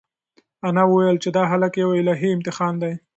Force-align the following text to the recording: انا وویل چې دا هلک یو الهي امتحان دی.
انا 0.67 0.83
وویل 0.87 1.17
چې 1.23 1.29
دا 1.37 1.43
هلک 1.51 1.73
یو 1.83 1.89
الهي 2.01 2.29
امتحان 2.33 2.73
دی. 2.83 2.93